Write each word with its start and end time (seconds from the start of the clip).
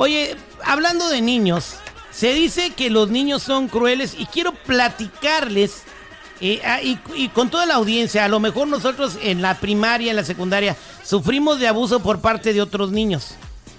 Oye, 0.00 0.36
hablando 0.64 1.08
de 1.08 1.20
niños, 1.20 1.74
se 2.12 2.32
dice 2.32 2.70
que 2.70 2.88
los 2.88 3.10
niños 3.10 3.42
son 3.42 3.66
crueles 3.66 4.14
y 4.16 4.26
quiero 4.26 4.52
platicarles 4.52 5.82
eh, 6.40 6.60
ah, 6.64 6.80
y, 6.80 7.00
y 7.16 7.30
con 7.30 7.50
toda 7.50 7.66
la 7.66 7.74
audiencia, 7.74 8.24
a 8.24 8.28
lo 8.28 8.38
mejor 8.38 8.68
nosotros 8.68 9.18
en 9.20 9.42
la 9.42 9.56
primaria, 9.56 10.10
en 10.10 10.16
la 10.16 10.22
secundaria, 10.22 10.76
sufrimos 11.02 11.58
de 11.58 11.66
abuso 11.66 11.98
por 11.98 12.20
parte 12.20 12.52
de 12.52 12.62
otros 12.62 12.92
niños. 12.92 13.34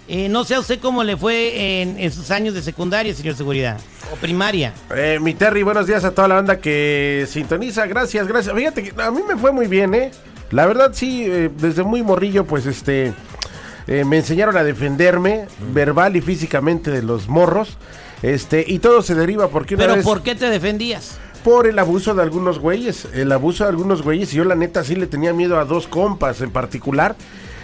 Eh, 0.10 0.28
no 0.28 0.44
sé 0.44 0.56
a 0.56 0.60
usted 0.60 0.80
cómo 0.80 1.06
le 1.06 1.16
fue 1.16 1.82
en, 1.82 2.12
sus 2.12 2.32
años 2.32 2.54
de 2.54 2.64
secundaria, 2.64 3.14
señor 3.14 3.38
Seguridad, 3.38 3.80
o 4.12 4.18
primaria. 4.18 4.74
Eh, 4.94 5.20
mi 5.22 5.36
Terry, 5.36 5.64
buenos 5.64 5.88
días 5.88 6.04
a 6.04 6.12
toda 6.12 6.28
la 6.28 6.36
banda 6.36 6.60
que 6.60 7.28
sintoniza. 7.30 7.88
Gracias, 7.88 8.28
gracias. 8.28 8.54
Fíjate 8.54 8.84
que 8.84 9.02
a 9.02 9.10
mí 9.10 9.22
me 9.26 9.38
fue 9.38 9.54
muy 9.54 9.68
bien, 9.68 9.94
¿eh? 9.94 10.12
La 10.52 10.66
verdad, 10.66 10.92
sí, 10.94 11.24
eh, 11.26 11.50
desde 11.56 11.84
muy 11.84 12.04
morrillo, 12.04 12.44
pues 12.44 12.66
este. 12.66 13.14
Eh, 13.90 14.06
me 14.06 14.18
enseñaron 14.18 14.56
a 14.56 14.64
defenderme 14.64 15.48
verbal 15.74 16.16
y 16.16 16.22
físicamente 16.22 16.92
de 16.92 17.02
los 17.02 17.28
morros. 17.28 17.76
Este, 18.22 18.64
y 18.68 18.78
todo 18.78 19.02
se 19.02 19.16
deriva 19.16 19.48
porque 19.48 19.74
una 19.74 19.86
Pero 19.86 19.96
vez 19.96 20.06
¿por 20.06 20.22
qué 20.22 20.36
te 20.36 20.48
defendías? 20.50 21.18
por 21.44 21.66
el 21.66 21.80
abuso 21.80 22.14
de 22.14 22.22
algunos 22.22 22.60
güeyes. 22.60 23.08
El 23.14 23.32
abuso 23.32 23.64
de 23.64 23.72
algunos 23.72 24.04
güeyes. 24.04 24.32
Y 24.32 24.38
yo, 24.38 24.44
la 24.44 24.54
neta, 24.54 24.84
sí 24.84 24.96
le 24.96 25.08
tenía 25.08 25.34
miedo 25.34 25.60
a 25.60 25.66
dos 25.66 25.88
compas 25.88 26.42
en 26.42 26.52
particular. 26.52 27.16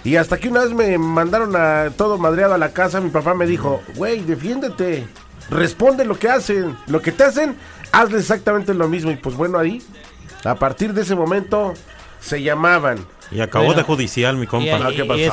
Y 0.03 0.15
hasta 0.15 0.37
que 0.37 0.49
una 0.49 0.61
vez 0.61 0.73
me 0.73 0.97
mandaron 0.97 1.55
a 1.55 1.91
todo 1.95 2.17
madreado 2.17 2.55
a 2.55 2.57
la 2.57 2.73
casa, 2.73 3.01
mi 3.01 3.11
papá 3.11 3.35
me 3.35 3.45
dijo, 3.45 3.83
güey, 3.95 4.21
defiéndete. 4.21 5.07
Responde 5.51 6.05
lo 6.05 6.17
que 6.17 6.29
hacen. 6.29 6.75
Lo 6.87 7.03
que 7.03 7.11
te 7.11 7.23
hacen, 7.23 7.55
hazle 7.91 8.17
exactamente 8.17 8.73
lo 8.73 8.87
mismo. 8.87 9.11
Y 9.11 9.17
pues 9.17 9.35
bueno, 9.35 9.59
ahí, 9.59 9.83
a 10.43 10.55
partir 10.55 10.93
de 10.93 11.03
ese 11.03 11.13
momento, 11.13 11.73
se 12.19 12.41
llamaban. 12.41 12.97
Y 13.31 13.41
acabó 13.41 13.65
Bueno. 13.65 13.79
de 13.81 13.83
judicial, 13.85 14.35
mi 14.37 14.43
Y, 14.43 14.47
compa. 14.47 14.75
Ah, 14.75 14.89
¿qué 14.95 15.03
y- 15.03 15.07
pasó? 15.07 15.19
este, 15.19 15.29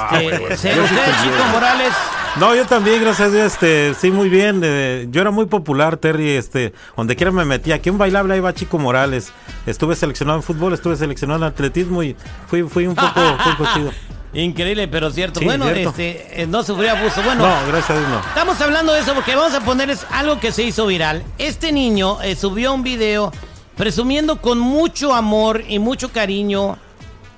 Ah, 0.52 0.56
se- 0.56 0.80
usted, 0.80 1.12
Chico. 1.22 1.44
Morales, 1.52 1.92
No, 2.40 2.54
yo 2.54 2.64
también, 2.64 3.02
gracias 3.02 3.28
a 3.28 3.30
Dios, 3.30 3.52
este, 3.52 3.92
sí, 3.94 4.10
muy 4.10 4.30
bien. 4.30 4.62
eh, 4.64 5.06
yo 5.10 5.20
era 5.20 5.30
muy 5.30 5.44
popular, 5.44 5.98
Terry, 5.98 6.30
este, 6.30 6.72
donde 6.96 7.14
quiera 7.14 7.30
me 7.30 7.44
metía. 7.44 7.74
Aquí 7.74 7.90
un 7.90 7.98
bailable 7.98 8.32
ahí 8.32 8.40
va 8.40 8.54
Chico 8.54 8.78
Morales. 8.78 9.32
Estuve 9.66 9.94
seleccionado 9.96 10.38
en 10.38 10.42
fútbol, 10.42 10.72
estuve 10.72 10.96
seleccionado 10.96 11.40
en 11.40 11.44
atletismo 11.52 12.02
y 12.02 12.16
fui, 12.46 12.62
fui 12.62 12.86
un 12.86 12.94
poco, 12.94 13.20
poco 13.58 13.70
chido. 13.74 13.90
increíble, 14.32 14.88
pero 14.88 15.10
cierto. 15.10 15.40
Sí, 15.40 15.44
bueno, 15.44 15.66
cierto. 15.66 15.90
este, 15.90 16.42
eh, 16.42 16.46
no 16.46 16.62
sufrió 16.62 16.92
abuso. 16.92 17.22
Bueno, 17.22 17.46
No, 17.46 17.54
gracias 17.68 17.90
a 17.90 17.98
Dios 17.98 18.08
no. 18.08 18.18
Estamos 18.20 18.58
hablando 18.62 18.94
de 18.94 19.00
eso 19.00 19.12
porque 19.14 19.36
vamos 19.36 19.52
a 19.52 19.60
ponerles 19.60 20.06
algo 20.10 20.40
que 20.40 20.52
se 20.52 20.62
hizo 20.62 20.86
viral. 20.86 21.22
Este 21.36 21.70
niño 21.70 22.22
eh, 22.22 22.34
subió 22.34 22.72
un 22.72 22.82
video 22.82 23.30
presumiendo 23.76 24.36
con 24.40 24.58
mucho 24.58 25.14
amor 25.14 25.62
y 25.68 25.78
mucho 25.78 26.10
cariño 26.10 26.78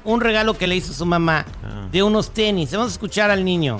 un 0.05 0.20
regalo 0.20 0.56
que 0.58 0.66
le 0.66 0.77
hizo 0.77 0.92
su 0.92 1.06
mamá 1.06 1.44
Ah. 1.64 1.88
de 1.91 2.02
unos 2.02 2.30
tenis. 2.33 2.70
Vamos 2.72 2.88
a 2.88 2.92
escuchar 2.92 3.30
al 3.30 3.44
niño. 3.44 3.78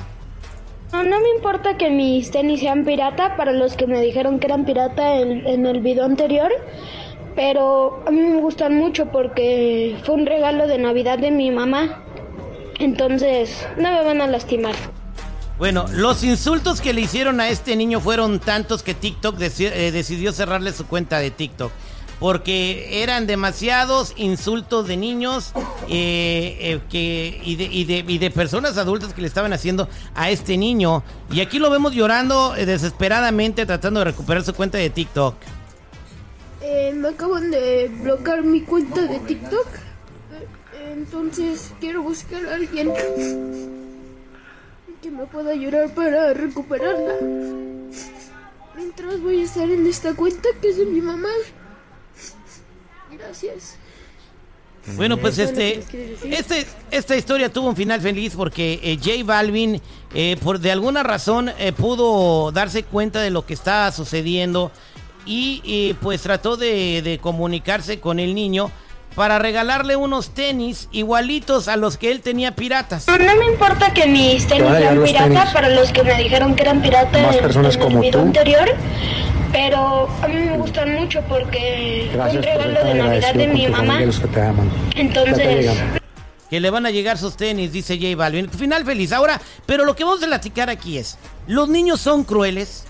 No, 0.93 1.03
no 1.03 1.19
me 1.21 1.29
importa 1.37 1.77
que 1.77 1.91
mis 1.91 2.31
tenis 2.31 2.61
sean 2.61 2.85
pirata, 2.85 3.37
para 3.37 3.53
los 3.53 3.75
que 3.75 3.87
me 3.87 4.01
dijeron 4.01 4.39
que 4.39 4.47
eran 4.47 4.65
pirata 4.65 5.17
en, 5.17 5.47
en 5.47 5.67
el 5.67 5.81
video 5.81 6.05
anterior, 6.05 6.51
pero 7.35 8.03
a 8.07 8.11
mí 8.13 8.21
me 8.21 8.41
gustan 8.41 8.77
mucho 8.77 9.07
porque 9.11 9.97
fue 10.05 10.15
un 10.15 10.25
regalo 10.27 10.69
de 10.69 10.79
Navidad 10.79 11.19
de 11.19 11.33
mi 11.33 11.51
mamá, 11.51 12.05
entonces 12.79 13.67
no 13.77 13.91
me 13.91 14.05
van 14.05 14.21
a 14.21 14.27
lastimar. 14.27 14.75
Bueno, 15.59 15.87
los 15.93 16.25
insultos 16.25 16.81
que 16.81 16.93
le 16.93 17.01
hicieron 17.03 17.41
a 17.41 17.49
este 17.49 17.77
niño 17.77 18.01
fueron 18.01 18.41
tantos 18.41 18.83
que 18.83 18.95
TikTok 18.95 19.37
deci- 19.37 19.71
eh, 19.73 19.93
decidió 19.93 20.33
cerrarle 20.33 20.73
su 20.73 20.87
cuenta 20.87 21.19
de 21.19 21.31
TikTok. 21.31 21.71
Porque 22.25 23.03
eran 23.03 23.27
demasiados 23.27 24.15
insultos 24.17 24.89
de 24.89 24.97
niños 24.97 25.53
eh, 25.91 26.81
eh, 26.91 27.41
y, 27.45 28.19
de, 28.19 28.31
personas 28.31 28.79
adultas 28.79 29.13
que 29.13 29.21
le 29.21 29.27
estaban 29.27 29.53
haciendo 29.53 29.91
a 30.15 30.31
este 30.31 30.57
niño. 30.57 31.03
Y 31.31 31.43
aquí 31.43 31.59
lo 31.59 31.69
vemos 31.69 31.93
llorando 31.93 32.57
eh, 32.57 32.65
desesperadamente 32.65 33.67
tratando 33.67 34.01
de 34.01 34.07
recuperar 34.07 34.43
su 34.43 34.55
cuenta 34.55 34.79
de 34.79 34.89
TikTok. 34.89 35.35
Me 36.95 37.09
acaban 37.09 37.51
de 37.51 37.91
bloquear 38.01 38.43
mi 38.43 38.63
cuenta 38.63 39.03
de 39.03 39.19
TikTok, 39.19 39.67
entonces 40.95 41.75
quiero 41.79 42.03
buscar 42.03 42.47
a 42.47 42.55
alguien 42.55 42.91
que 45.03 45.11
me 45.11 45.27
pueda 45.27 45.51
ayudar 45.51 45.93
para 45.93 46.33
recuperarla. 46.33 47.17
Mientras 48.75 49.21
voy 49.21 49.43
a 49.43 49.45
estar 49.45 49.71
en 49.71 49.87
esta 49.87 50.15
cuenta 50.15 50.49
que 50.63 50.71
es 50.71 50.79
de 50.79 50.87
mi 50.87 51.03
mamá. 51.03 51.29
Gracias. 53.19 53.77
Bueno, 54.97 55.17
pues 55.17 55.39
este, 55.39 55.83
este, 56.31 56.67
esta 56.91 57.17
historia 57.17 57.51
tuvo 57.51 57.69
un 57.71 57.77
final 57.77 58.03
feliz 58.03 58.35
porque 58.37 58.81
eh, 58.83 58.99
J 59.03 59.25
Balvin, 59.25 59.81
eh, 60.15 60.37
por 60.45 60.59
de 60.59 60.71
alguna 60.73 61.03
razón, 61.03 61.51
eh, 61.59 61.73
pudo 61.73 62.53
darse 62.53 62.83
cuenta 62.83 63.23
de 63.23 63.31
lo 63.31 63.47
que 63.47 63.55
estaba 63.55 63.91
sucediendo 63.93 64.71
y 65.25 65.63
eh, 65.65 65.95
pues 66.03 66.21
trató 66.21 66.59
de, 66.59 67.01
de 67.01 67.19
comunicarse 67.19 67.99
con 67.99 68.21
el 68.21 68.35
niño 68.35 68.71
para 69.15 69.39
regalarle 69.39 69.97
unos 69.97 70.35
tenis 70.35 70.89
igualitos 70.93 71.69
a 71.69 71.77
los 71.77 71.97
que 71.97 72.11
él 72.11 72.21
tenía 72.21 72.55
piratas. 72.55 73.07
No, 73.07 73.17
no 73.17 73.37
me 73.37 73.47
importa 73.47 73.95
que 73.95 74.07
mis 74.07 74.47
tenis 74.47 74.69
sean 74.77 74.97
los 74.97 75.09
pirata, 75.09 75.29
tenis. 75.29 75.51
para 75.55 75.69
los 75.71 75.93
que 75.93 76.03
me 76.03 76.15
dijeron 76.23 76.55
que 76.57 76.63
eran 76.63 76.83
pirata 76.83 77.23
Más 77.23 77.37
en, 77.37 77.41
personas 77.43 77.75
en 77.77 77.81
el 77.81 77.87
como 77.89 78.01
video 78.01 78.21
tú. 78.21 78.27
anterior, 78.27 78.69
pero 79.55 80.09
a 80.21 80.27
mí 80.29 80.35
me 80.35 80.59
gustan 80.59 80.93
mucho 80.95 81.23
porque 81.29 82.09
un 82.11 82.15
Gracias 82.17 82.45
por 82.45 82.57
regalo 82.67 82.85
de 82.89 82.95
Navidad 82.95 83.35
de 83.35 83.47
mi 83.47 83.67
mamá. 83.69 83.77
familia 83.79 84.03
y 84.03 84.07
los 84.07 84.19
que 84.21 84.27
te 84.27 84.43
aman. 84.43 84.71
Entonces. 84.97 85.71
Que 86.51 86.61
le 86.61 86.71
van 86.71 86.85
a 86.87 86.91
llegar 86.91 87.17
sus 87.19 87.37
tenis, 87.37 87.73
dice 87.73 87.97
J 87.97 88.17
Balvin. 88.17 88.51
Final 88.51 88.85
feliz. 88.85 89.13
Ahora, 89.13 89.41
pero 89.65 89.85
lo 89.85 89.95
que 89.97 90.05
vamos 90.05 90.23
a 90.23 90.27
platicar 90.27 90.69
aquí 90.71 90.99
es, 90.99 91.17
¿los 91.47 91.69
niños 91.69 92.01
son 92.01 92.25
crueles? 92.25 92.85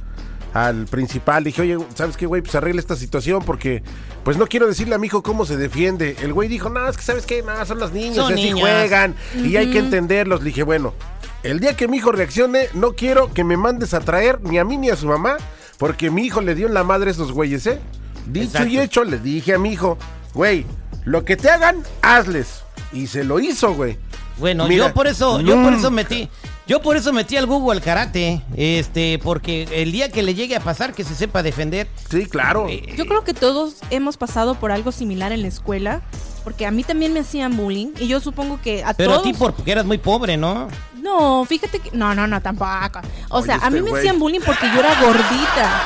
al 0.55 0.87
principal. 0.87 1.43
Dije, 1.43 1.63
oye, 1.63 1.79
¿sabes 1.95 2.17
qué, 2.17 2.27
güey? 2.27 2.43
Pues 2.43 2.55
arregla 2.55 2.81
esta 2.81 2.95
situación 2.95 3.43
porque, 3.45 3.83
pues 4.23 4.37
no 4.37 4.47
quiero 4.47 4.67
decirle 4.69 4.95
a 4.95 4.99
mi 4.99 5.07
hijo 5.09 5.23
cómo 5.23 5.45
se 5.45 5.57
defiende. 5.57 6.17
El 6.23 6.33
güey 6.33 6.49
dijo, 6.49 6.69
no, 6.69 6.87
es 6.89 6.97
que, 6.97 7.03
¿sabes 7.03 7.27
qué? 7.27 7.43
No, 7.43 7.65
son 7.67 7.79
los 7.81 7.93
niños, 7.93 8.17
Son 8.17 8.33
así 8.33 8.43
niños. 8.45 8.61
juegan 8.61 9.15
y 9.43 9.57
hay 9.57 9.71
que 9.71 9.79
entenderlos. 9.79 10.41
Le 10.41 10.47
dije, 10.47 10.63
bueno, 10.63 10.95
el 11.43 11.59
día 11.59 11.75
que 11.77 11.89
mi 11.89 11.97
hijo 11.97 12.13
reaccione, 12.13 12.69
no 12.75 12.93
quiero 12.93 13.33
que 13.33 13.43
me 13.43 13.57
mandes 13.57 13.93
a 13.95 14.01
traer 14.01 14.41
ni 14.43 14.59
a 14.59 14.65
mí 14.65 14.77
ni 14.77 14.91
a 14.91 14.97
su 14.97 15.07
mamá 15.07 15.37
porque 15.79 16.11
mi 16.11 16.27
hijo 16.27 16.41
le 16.41 16.55
dio 16.55 16.67
en 16.67 16.75
la 16.75 16.85
madre 16.85 17.09
a 17.11 17.13
esos 17.13 17.33
güeyes, 17.33 17.67
¿eh? 17.67 17.79
Dicho 18.27 18.67
y 18.67 18.79
hecho, 18.79 19.05
le 19.05 19.19
dije 19.19 19.55
a 19.55 19.59
mi 19.59 19.73
hijo, 19.73 19.97
güey, 20.35 20.67
lo 21.05 21.25
que 21.25 21.37
te 21.37 21.49
hagan, 21.49 21.83
hazles. 22.03 22.63
Y 22.93 23.07
se 23.07 23.25
lo 23.25 23.41
hizo, 23.41 23.75
güey. 23.75 23.97
Bueno, 24.39 24.69
Mira, 24.69 24.89
yo 24.89 24.95
por 24.95 25.07
eso, 25.07 25.41
yo 25.41 25.55
por 25.63 25.73
mm. 25.73 25.79
eso 25.79 25.91
metí, 25.91 26.29
yo 26.67 26.81
por 26.81 26.97
eso 26.97 27.13
metí 27.13 27.37
al 27.37 27.47
Google 27.47 27.79
al 27.79 27.83
karate, 27.83 28.41
este, 28.57 29.19
porque 29.19 29.67
el 29.73 29.91
día 29.91 30.11
que 30.11 30.23
le 30.23 30.35
llegue 30.35 30.55
a 30.55 30.61
pasar 30.61 30.95
que 30.95 31.03
se 31.05 31.15
sepa 31.15 31.43
defender. 31.43 31.89
Sí, 32.11 32.27
claro. 32.27 32.69
eh, 32.69 32.95
Yo 32.97 33.07
creo 33.07 33.25
que 33.25 33.35
todos 33.35 33.77
hemos 33.91 34.17
pasado 34.17 34.55
por 34.55 34.71
algo 34.71 34.93
similar 34.93 35.33
en 35.33 35.43
la 35.43 35.49
escuela, 35.49 36.03
porque 36.45 36.67
a 36.67 36.71
mí 36.71 36.85
también 36.85 37.13
me 37.13 37.21
hacían 37.21 37.57
bullying 37.57 37.89
y 37.99 38.07
yo 38.07 38.21
supongo 38.21 38.61
que 38.63 38.85
a 38.85 38.95
pero 38.95 39.13
a 39.15 39.15
todos. 39.17 39.27
ti 39.27 39.33
porque 39.37 39.73
eras 39.73 39.85
muy 39.87 39.99
pobre, 39.99 40.37
¿no? 40.37 40.69
No, 41.09 41.45
fíjate 41.47 41.79
que 41.81 41.91
no, 41.93 42.15
no, 42.15 42.27
no, 42.27 42.41
tampoco. 42.43 43.01
O 43.31 43.39
Oye, 43.39 43.47
sea, 43.47 43.55
a 43.57 43.59
este 43.59 43.71
mí 43.71 43.81
me 43.83 43.91
güey. 43.91 44.01
hacían 44.01 44.19
bullying 44.19 44.41
porque 44.45 44.67
yo 44.75 44.81
era 44.81 45.01
gordita. 45.01 45.83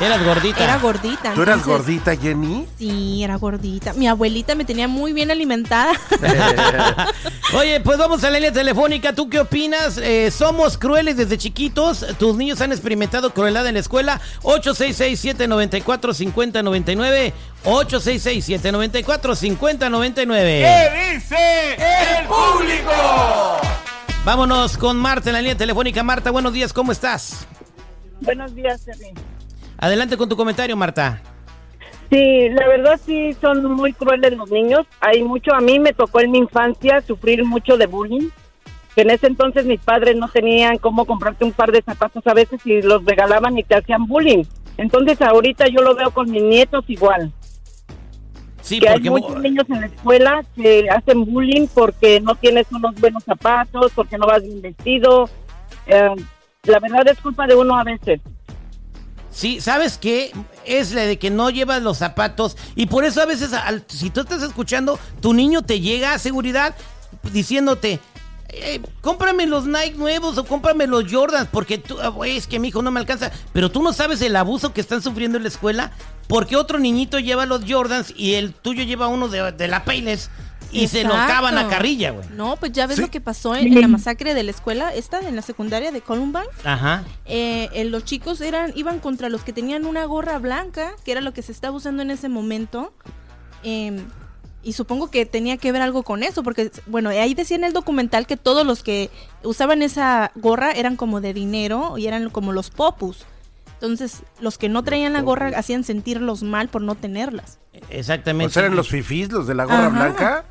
Eras 0.00 0.24
gordita. 0.24 0.62
Era 0.62 0.78
gordita. 0.78 1.34
¿Tú 1.34 1.42
eras 1.42 1.56
entonces- 1.58 1.82
gordita, 1.84 2.14
Jenny? 2.16 2.68
Sí, 2.78 3.20
era 3.24 3.34
gordita. 3.36 3.92
Mi 3.94 4.06
abuelita 4.06 4.54
me 4.54 4.64
tenía 4.64 4.86
muy 4.86 5.12
bien 5.12 5.32
alimentada. 5.32 5.90
Oye, 7.52 7.80
pues 7.80 7.98
vamos 7.98 8.22
a 8.22 8.30
la 8.30 8.38
línea 8.38 8.52
telefónica. 8.52 9.12
¿Tú 9.12 9.28
qué 9.28 9.40
opinas? 9.40 9.98
Eh, 9.98 10.30
¿Somos 10.30 10.78
crueles 10.78 11.16
desde 11.16 11.36
chiquitos? 11.36 12.06
¿Tus 12.16 12.36
niños 12.36 12.60
han 12.60 12.70
experimentado 12.70 13.34
crueldad 13.34 13.66
en 13.66 13.74
la 13.74 13.80
escuela? 13.80 14.20
866-794-5099. 14.44 17.32
866-794-5099. 17.64 20.44
¿Qué 20.44 21.12
dice 21.14 21.74
el 22.20 22.26
público? 22.26 22.92
Vámonos 24.24 24.76
con 24.76 24.96
Marta 24.98 25.30
en 25.30 25.34
la 25.34 25.40
línea 25.40 25.56
telefónica. 25.56 26.02
Marta, 26.02 26.30
buenos 26.30 26.52
días, 26.52 26.72
¿cómo 26.72 26.92
estás? 26.92 27.46
Buenos 28.20 28.54
días, 28.54 28.84
Terry. 28.84 29.12
Adelante 29.78 30.16
con 30.16 30.28
tu 30.28 30.36
comentario, 30.36 30.76
Marta. 30.76 31.22
Sí, 32.10 32.48
la 32.50 32.66
verdad 32.66 33.00
sí 33.04 33.34
son 33.40 33.72
muy 33.72 33.92
crueles 33.92 34.36
los 34.36 34.50
niños. 34.50 34.86
Hay 35.00 35.22
mucho, 35.22 35.54
a 35.54 35.60
mí 35.60 35.78
me 35.78 35.92
tocó 35.92 36.20
en 36.20 36.30
mi 36.30 36.38
infancia 36.38 37.00
sufrir 37.00 37.44
mucho 37.44 37.76
de 37.76 37.86
bullying. 37.86 38.28
Que 38.94 39.02
en 39.02 39.10
ese 39.10 39.28
entonces 39.28 39.64
mis 39.64 39.80
padres 39.80 40.16
no 40.16 40.28
tenían 40.28 40.78
cómo 40.78 41.04
comprarte 41.04 41.44
un 41.44 41.52
par 41.52 41.70
de 41.70 41.82
zapatos 41.82 42.26
a 42.26 42.34
veces 42.34 42.60
y 42.64 42.82
los 42.82 43.04
regalaban 43.04 43.56
y 43.56 43.62
te 43.62 43.76
hacían 43.76 44.06
bullying. 44.06 44.44
Entonces 44.76 45.20
ahorita 45.22 45.68
yo 45.68 45.82
lo 45.82 45.94
veo 45.94 46.10
con 46.10 46.30
mis 46.30 46.42
nietos 46.42 46.84
igual. 46.88 47.32
Sí, 48.68 48.80
que 48.80 48.88
hay 48.88 49.00
muchos 49.00 49.40
niños 49.40 49.64
en 49.70 49.80
la 49.80 49.86
escuela 49.86 50.44
que 50.54 50.88
hacen 50.90 51.24
bullying 51.24 51.66
porque 51.72 52.20
no 52.20 52.34
tienes 52.34 52.66
unos 52.70 52.94
buenos 52.96 53.24
zapatos, 53.24 53.92
porque 53.94 54.18
no 54.18 54.26
vas 54.26 54.42
bien 54.42 54.60
vestido. 54.60 55.28
Eh, 55.86 56.10
la 56.64 56.78
verdad 56.80 57.08
es 57.08 57.18
culpa 57.20 57.46
de 57.46 57.54
uno 57.54 57.78
a 57.78 57.84
veces. 57.84 58.20
Sí, 59.30 59.60
¿sabes 59.60 59.98
qué? 59.98 60.32
Es 60.66 60.92
la 60.92 61.02
de 61.02 61.18
que 61.18 61.30
no 61.30 61.48
llevas 61.50 61.80
los 61.82 61.98
zapatos 61.98 62.56
y 62.74 62.86
por 62.86 63.04
eso 63.04 63.22
a 63.22 63.26
veces, 63.26 63.52
al- 63.52 63.84
si 63.86 64.10
tú 64.10 64.20
estás 64.20 64.42
escuchando, 64.42 64.98
tu 65.20 65.32
niño 65.32 65.62
te 65.62 65.80
llega 65.80 66.12
a 66.12 66.18
seguridad 66.18 66.74
diciéndote, 67.32 68.00
"Eh, 68.48 68.80
cómprame 69.02 69.46
los 69.46 69.66
Nike 69.66 69.94
nuevos 69.96 70.38
o 70.38 70.44
cómprame 70.44 70.86
los 70.86 71.04
Jordans 71.12 71.48
porque 71.50 71.78
tú, 71.78 71.98
ah, 72.00 72.08
güey, 72.08 72.36
es 72.36 72.46
que 72.46 72.58
mi 72.58 72.68
hijo 72.68 72.82
no 72.82 72.90
me 72.90 73.00
alcanza. 73.00 73.30
Pero 73.52 73.70
tú 73.70 73.82
no 73.82 73.92
sabes 73.92 74.20
el 74.22 74.34
abuso 74.36 74.72
que 74.72 74.80
están 74.80 75.02
sufriendo 75.02 75.36
en 75.36 75.42
la 75.44 75.48
escuela 75.50 75.92
porque 76.28 76.56
otro 76.56 76.78
niñito 76.78 77.18
lleva 77.18 77.46
los 77.46 77.62
Jordans 77.68 78.12
y 78.16 78.34
el 78.34 78.52
tuyo 78.54 78.82
lleva 78.84 79.06
uno 79.08 79.28
de, 79.28 79.52
de 79.52 79.68
la 79.68 79.84
Payless 79.84 80.30
y 80.70 80.86
se 80.88 81.02
lo 81.02 81.14
acaban 81.14 81.56
a 81.56 81.66
carrilla, 81.68 82.10
güey. 82.10 82.28
No, 82.34 82.56
pues 82.56 82.72
ya 82.72 82.86
ves 82.86 82.96
Sí. 82.96 83.02
lo 83.02 83.10
que 83.10 83.22
pasó 83.22 83.54
en, 83.56 83.68
en 83.72 83.80
la 83.80 83.88
masacre 83.88 84.34
de 84.34 84.42
la 84.42 84.50
escuela, 84.50 84.92
esta, 84.94 85.20
en 85.26 85.34
la 85.34 85.40
secundaria 85.40 85.92
de 85.92 86.02
Columbine. 86.02 86.44
Ajá. 86.62 87.04
Eh, 87.24 87.70
eh, 87.72 87.84
los 87.84 88.04
chicos 88.04 88.42
eran 88.42 88.72
iban 88.76 88.98
contra 89.00 89.30
los 89.30 89.44
que 89.44 89.54
tenían 89.54 89.86
una 89.86 90.04
gorra 90.04 90.38
blanca, 90.38 90.92
que 91.06 91.12
era 91.12 91.22
lo 91.22 91.32
que 91.32 91.40
se 91.40 91.52
estaba 91.52 91.74
usando 91.74 92.02
en 92.02 92.10
ese 92.10 92.28
momento. 92.28 92.92
Em, 93.62 94.04
y 94.62 94.72
supongo 94.72 95.10
que 95.10 95.26
tenía 95.26 95.56
que 95.56 95.72
ver 95.72 95.82
algo 95.82 96.02
con 96.02 96.22
eso, 96.22 96.42
porque, 96.42 96.70
bueno, 96.86 97.10
ahí 97.10 97.34
decía 97.34 97.56
en 97.56 97.64
el 97.64 97.72
documental 97.72 98.26
que 98.26 98.36
todos 98.36 98.66
los 98.66 98.82
que 98.82 99.10
usaban 99.42 99.82
esa 99.82 100.32
gorra 100.34 100.72
eran 100.72 100.96
como 100.96 101.20
de 101.20 101.32
dinero 101.32 101.96
y 101.98 102.06
eran 102.06 102.30
como 102.30 102.52
los 102.52 102.70
popus. 102.70 103.24
Entonces, 103.74 104.22
los 104.40 104.58
que 104.58 104.68
no 104.68 104.82
traían 104.82 105.12
la 105.12 105.22
gorra 105.22 105.52
hacían 105.56 105.84
sentirlos 105.84 106.42
mal 106.42 106.68
por 106.68 106.82
no 106.82 106.96
tenerlas. 106.96 107.58
Exactamente. 107.90 108.48
¿O 108.48 108.52
sea, 108.52 108.64
eran 108.64 108.74
los 108.76 108.88
fifís, 108.88 109.30
los 109.30 109.46
de 109.46 109.54
la 109.54 109.64
gorra 109.66 109.86
Ajá. 109.86 109.88
blanca? 109.90 110.44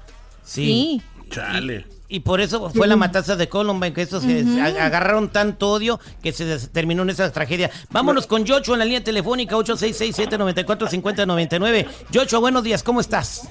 Sí. 0.46 1.02
Chale. 1.30 1.86
Y 2.10 2.22
por 2.22 2.40
eso 2.40 2.70
fue 2.70 2.88
la 2.88 2.96
matanza 2.96 3.36
de 3.36 3.50
Columbine, 3.50 3.92
que 3.94 4.02
estos 4.02 4.24
que 4.24 4.42
se 4.46 4.62
ag- 4.62 4.80
agarraron 4.80 5.28
tanto 5.28 5.72
odio 5.72 6.00
que 6.24 6.32
se 6.32 6.58
terminó 6.70 7.02
en 7.04 7.10
esa 7.10 7.30
tragedia. 7.34 7.70
Vámonos 7.90 8.28
con 8.28 8.46
Yocho 8.46 8.72
en 8.72 8.80
la 8.80 8.86
línea 8.86 9.04
telefónica 9.04 9.58
866-794-5099. 9.58 11.86
Yocho, 12.12 12.40
buenos 12.40 12.64
días, 12.64 12.82
¿cómo 12.82 13.02
estás? 13.02 13.50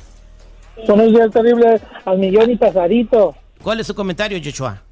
Buenos 0.87 1.13
días, 1.13 1.31
terrible, 1.31 1.81
al 2.05 2.19
millón 2.19 2.51
y 2.51 2.57
pasadito. 2.57 3.35
¿Cuál 3.63 3.81
es 3.81 3.87
su 3.87 3.95
comentario, 3.95 4.39
Yochoa? 4.39 4.83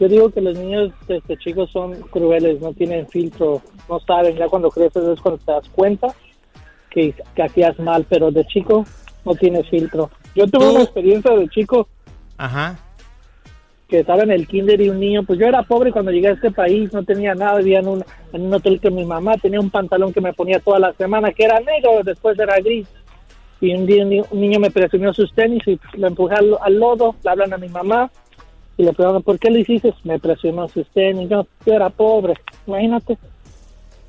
Yo 0.00 0.08
digo 0.08 0.30
que 0.30 0.40
los 0.40 0.56
niños 0.58 0.92
desde 1.06 1.36
chicos 1.38 1.70
son 1.70 1.94
crueles, 2.10 2.60
no 2.60 2.72
tienen 2.72 3.06
filtro, 3.08 3.62
no 3.88 4.00
saben, 4.00 4.36
ya 4.36 4.48
cuando 4.48 4.70
creces 4.70 5.02
es 5.04 5.20
cuando 5.20 5.38
te 5.44 5.52
das 5.52 5.68
cuenta 5.70 6.08
que, 6.90 7.14
que 7.34 7.42
hacías 7.42 7.78
mal, 7.78 8.04
pero 8.08 8.30
de 8.30 8.44
chico 8.46 8.84
no 9.24 9.34
tienes 9.34 9.68
filtro. 9.68 10.10
Yo 10.34 10.46
tuve 10.46 10.64
Tú- 10.66 10.70
una 10.72 10.82
experiencia 10.82 11.32
de 11.36 11.48
chico 11.48 11.88
Ajá. 12.36 12.76
que 13.88 14.00
estaba 14.00 14.22
en 14.24 14.32
el 14.32 14.48
kinder 14.48 14.80
y 14.80 14.88
un 14.90 14.98
niño, 14.98 15.22
pues 15.24 15.38
yo 15.38 15.46
era 15.46 15.62
pobre 15.62 15.92
cuando 15.92 16.10
llegué 16.10 16.28
a 16.28 16.32
este 16.32 16.50
país, 16.50 16.92
no 16.92 17.04
tenía 17.04 17.34
nada, 17.34 17.58
vivía 17.58 17.78
en 17.78 17.88
un, 17.88 18.04
en 18.32 18.42
un 18.42 18.54
hotel 18.54 18.80
que 18.80 18.90
mi 18.90 19.04
mamá 19.04 19.36
tenía 19.36 19.60
un 19.60 19.70
pantalón 19.70 20.12
que 20.12 20.20
me 20.20 20.32
ponía 20.32 20.58
toda 20.58 20.78
la 20.80 20.92
semana, 20.94 21.30
que 21.32 21.44
era 21.44 21.60
negro, 21.60 22.00
después 22.04 22.36
era 22.38 22.56
gris. 22.58 22.88
Y 23.64 23.74
un 23.74 23.86
día 23.86 24.02
un 24.02 24.10
ni- 24.10 24.20
un 24.20 24.40
niño 24.40 24.58
me 24.60 24.70
presumió 24.70 25.14
sus 25.14 25.32
tenis 25.32 25.62
y 25.66 25.78
lo 25.96 26.06
empujé 26.08 26.34
al, 26.34 26.56
al 26.60 26.78
lodo, 26.78 27.14
le 27.24 27.30
hablan 27.30 27.52
a 27.54 27.56
mi 27.56 27.68
mamá 27.68 28.10
y 28.76 28.82
le 28.82 28.92
preguntan, 28.92 29.22
¿por 29.22 29.38
qué 29.38 29.50
lo 29.50 29.58
hiciste? 29.58 29.94
Me 30.04 30.18
presumió 30.18 30.68
sus 30.68 30.86
tenis, 30.90 31.28
yo 31.30 31.46
era 31.64 31.88
pobre, 31.88 32.34
imagínate. 32.66 33.16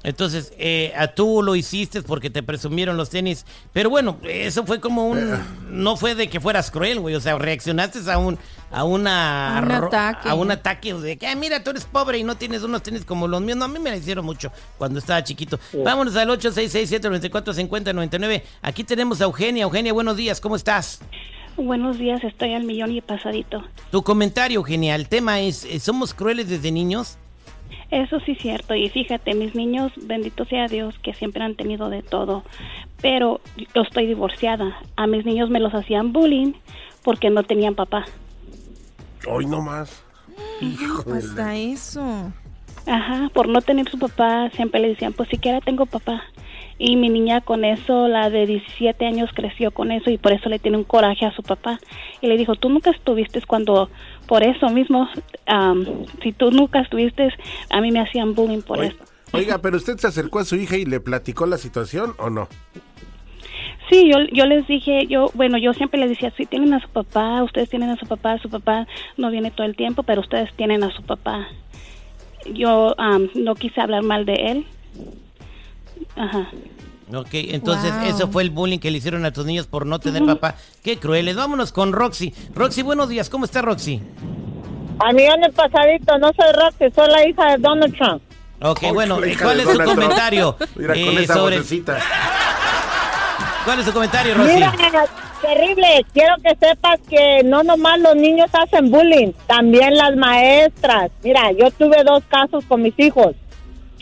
Entonces, 0.06 0.54
eh, 0.60 0.94
a 0.96 1.08
tú 1.08 1.42
lo 1.44 1.56
hiciste 1.56 2.04
porque 2.04 2.30
te 2.30 2.44
presumieron 2.44 2.96
los 2.96 3.10
tenis. 3.10 3.44
Pero 3.74 3.90
bueno, 3.90 4.20
eso 4.24 4.64
fue 4.66 4.80
como 4.80 5.08
un... 5.08 5.36
No 5.72 5.98
fue 5.98 6.14
de 6.14 6.30
que 6.30 6.40
fueras 6.40 6.70
cruel, 6.70 7.00
güey. 7.00 7.16
O 7.16 7.20
sea, 7.20 7.40
reaccionaste 7.40 8.00
a 8.12 8.20
un... 8.20 8.38
A 8.72 8.84
una... 8.84 9.58
A 9.58 9.62
un 9.64 9.72
ataque. 9.72 10.30
A 10.30 10.36
un 10.36 10.52
ataque 10.52 10.94
de 10.94 11.18
que, 11.18 11.26
"Ah, 11.28 11.34
mira, 11.36 11.64
tú 11.64 11.72
eres 11.72 11.86
pobre 11.86 12.20
y 12.20 12.24
no 12.24 12.38
tienes 12.38 12.62
unos 12.62 12.84
tenis 12.84 13.04
como 13.04 13.28
los 13.28 13.42
míos. 13.42 13.58
No, 13.58 13.66
a 13.66 13.68
mí 13.68 13.80
me 13.80 13.90
la 13.90 13.98
hicieron 13.98 14.26
mucho 14.26 14.52
cuando 14.78 15.00
estaba 15.00 15.24
chiquito. 15.24 15.60
Vámonos 15.84 16.16
al 16.16 16.30
866-794-5099. 16.30 18.44
Aquí 18.62 18.84
tenemos 18.84 19.22
a 19.22 19.24
Eugenia. 19.26 19.64
Eugenia, 19.64 19.92
buenos 19.94 20.18
días. 20.18 20.40
¿Cómo 20.40 20.56
estás? 20.56 21.00
Buenos 21.58 21.98
días, 21.98 22.24
estoy 22.24 22.54
al 22.54 22.64
millón 22.66 22.92
y 22.92 23.02
pasadito. 23.02 23.64
Tu 23.90 24.04
comentario, 24.04 24.58
Eugenia. 24.60 24.94
El 24.96 25.08
tema 25.08 25.40
es, 25.40 25.64
eh, 25.66 25.80
¿somos 25.80 26.14
crueles 26.14 26.48
desde 26.50 26.72
niños? 26.72 27.18
Eso 27.92 28.20
sí 28.22 28.32
es 28.32 28.40
cierto, 28.40 28.74
y 28.76 28.90
fíjate, 28.90 29.36
mis 29.36 29.56
niños, 29.56 29.92
bendito 29.96 30.46
sea 30.46 30.68
Dios, 30.68 30.98
que 31.00 31.14
siempre 31.14 31.44
han 31.44 31.56
tenido 31.56 31.90
de 31.90 32.02
todo, 32.02 32.44
pero 33.02 33.42
yo 33.74 33.84
estoy 33.84 34.08
divorciada. 34.08 34.80
A 34.96 35.08
mis 35.08 35.26
niños 35.26 35.50
me 35.50 35.60
los 35.60 35.74
hacían 35.74 36.12
bullying 36.12 36.54
porque 37.04 37.30
no 37.30 37.44
tenían 37.44 37.76
papá. 37.76 38.06
Hoy 39.28 39.46
no 39.46 39.62
más. 39.62 40.04
Hasta 41.16 41.56
eso. 41.56 42.32
Ajá, 42.88 43.30
por 43.34 43.48
no 43.48 43.62
tener 43.62 43.90
su 43.90 43.98
papá, 43.98 44.50
siempre 44.52 44.80
le 44.80 44.90
decían, 44.90 45.14
pues 45.14 45.30
siquiera 45.30 45.62
tengo 45.62 45.86
papá. 45.86 46.24
Y 46.78 46.98
mi 46.98 47.08
niña 47.10 47.40
con 47.42 47.64
eso, 47.64 48.08
la 48.10 48.30
de 48.30 48.46
17 48.46 49.06
años, 49.06 49.30
creció 49.34 49.72
con 49.72 49.92
eso 49.94 50.10
y 50.10 50.18
por 50.18 50.34
eso 50.34 50.50
le 50.50 50.60
tiene 50.60 50.78
un 50.78 50.84
coraje 50.84 51.26
a 51.26 51.34
su 51.34 51.42
papá. 51.42 51.80
Y 52.22 52.28
le 52.28 52.38
dijo, 52.38 52.56
tú 52.56 52.70
nunca 52.70 52.90
estuviste 52.92 53.42
cuando, 53.48 53.90
por 54.28 54.44
eso 54.44 54.70
mismo, 54.70 55.08
si 56.22 56.34
tú 56.34 56.52
nunca 56.52 56.82
estuviste, 56.82 57.30
a 57.70 57.80
mí 57.80 57.92
me 57.92 58.02
hacían 58.02 58.34
bullying 58.36 58.62
por 58.62 58.80
Oiga, 58.80 58.94
eso. 58.94 59.04
oiga, 59.32 59.58
pero 59.60 59.78
usted 59.78 59.98
se 59.98 60.08
acercó 60.08 60.40
a 60.40 60.46
su 60.46 60.58
hija 60.58 60.76
y 60.76 60.84
le 60.86 61.00
platicó 61.00 61.46
la 61.46 61.58
situación 61.58 62.14
o 62.18 62.30
no? 62.30 62.50
Sí, 63.90 64.10
yo, 64.12 64.18
yo 64.34 64.46
les 64.48 64.68
dije, 64.68 65.06
yo, 65.08 65.30
bueno, 65.36 65.58
yo 65.60 65.72
siempre 65.74 66.00
les 66.00 66.10
decía, 66.10 66.34
si 66.36 66.46
tienen 66.46 66.74
a 66.74 66.82
su 66.82 66.90
papá, 66.90 67.42
ustedes 67.44 67.70
tienen 67.70 67.90
a 67.92 67.96
su 67.98 68.08
papá, 68.08 68.38
su 68.40 68.50
papá 68.50 68.88
no 69.16 69.30
viene 69.30 69.52
todo 69.52 69.66
el 69.68 69.76
tiempo, 69.76 70.04
pero 70.04 70.22
ustedes 70.22 70.52
tienen 70.56 70.84
a 70.84 70.92
su 70.92 71.04
papá. 71.04 71.48
Yo 72.52 72.96
am, 73.00 73.30
no 73.36 73.56
quise 73.56 73.80
hablar 73.80 74.04
mal 74.04 74.26
de 74.26 74.34
él. 74.34 74.66
Ajá. 76.16 76.50
Ok, 77.14 77.30
entonces 77.34 77.94
Wow. 77.94 78.06
eso 78.06 78.28
fue 78.30 78.42
el 78.44 78.50
bullying 78.50 78.80
que 78.80 78.90
le 78.90 78.98
hicieron 78.98 79.26
a 79.26 79.32
tus 79.32 79.46
niños 79.46 79.68
por 79.68 79.86
no 79.86 80.00
tener 80.00 80.26
papá. 80.26 80.56
Qué 80.84 80.98
crueles. 80.98 81.36
Vámonos 81.36 81.72
con 81.72 81.94
Roxy. 81.94 82.34
Roxy, 82.56 82.82
buenos 82.82 83.10
días. 83.10 83.30
¿Cómo 83.30 83.46
está 83.46 83.62
Roxy? 83.62 84.02
A 85.00 85.12
y 85.12 85.52
pasadito, 85.52 86.18
no 86.18 86.32
soy 86.34 86.52
Roxy, 86.54 86.86
soy 86.96 87.10
la 87.10 87.28
hija 87.28 87.52
de 87.52 87.58
Donald 87.58 87.96
Trump. 87.96 88.22
Ok, 88.62 88.94
bueno, 88.94 89.18
¿cuál 89.42 89.60
es 89.60 89.66
su 89.66 89.72
Donald 89.74 89.90
comentario? 89.94 90.56
Mira, 90.76 90.94
con 90.94 90.98
eh, 91.18 91.24
esa 91.24 91.34
sobre- 91.34 91.58
vocecita. 91.58 92.00
¿Cuál 93.66 93.80
es 93.80 93.86
su 93.86 93.94
comentario, 93.94 94.34
Rosy? 94.36 94.54
Mira, 94.54 94.74
terrible. 95.42 96.06
Quiero 96.14 96.36
que 96.44 96.56
sepas 96.68 97.00
que 97.10 97.42
no 97.44 97.64
nomás 97.64 98.00
los 98.00 98.16
niños 98.16 98.50
hacen 98.54 98.90
bullying, 98.90 99.32
también 99.48 99.96
las 99.98 100.16
maestras. 100.16 101.12
Mira, 101.24 101.52
yo 101.52 101.70
tuve 101.72 102.04
dos 102.04 102.24
casos 102.30 102.64
con 102.66 102.82
mis 102.82 102.98
hijos. 103.00 103.36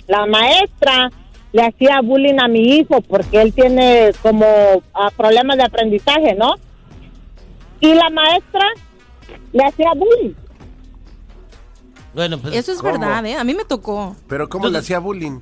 La 0.07 0.25
maestra 0.25 1.09
le 1.53 1.61
hacía 1.61 2.01
bullying 2.01 2.39
a 2.39 2.47
mi 2.47 2.77
hijo 2.77 2.99
porque 3.01 3.41
él 3.41 3.53
tiene 3.53 4.11
como 4.21 4.45
ah, 4.93 5.09
problemas 5.15 5.55
de 5.57 5.63
aprendizaje, 5.63 6.35
¿no? 6.35 6.55
Y 7.79 7.93
la 7.93 8.09
maestra 8.09 8.65
le 9.51 9.63
hacía 9.63 9.91
bullying. 9.95 10.33
Bueno, 12.13 12.37
pues, 12.39 12.55
Eso 12.55 12.71
es 12.71 12.79
¿cómo? 12.79 12.93
verdad, 12.93 13.25
¿eh? 13.25 13.35
A 13.35 13.43
mí 13.43 13.53
me 13.53 13.65
tocó. 13.65 14.15
Pero 14.27 14.49
¿cómo 14.49 14.67
le 14.67 14.79
hacía 14.79 14.99
bullying? 14.99 15.39